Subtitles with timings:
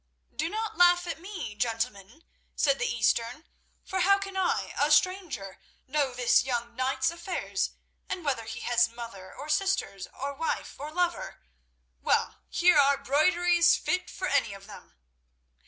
[0.35, 2.23] "Do not laugh at me, gentlemen,"
[2.55, 3.45] said the Eastern;
[3.83, 7.73] "for how can I, a stranger, know this young knight's affairs,
[8.09, 11.43] and whether he has mother, or sisters, or wife, or lover?
[12.01, 14.95] Well here are broideries fit for any of them."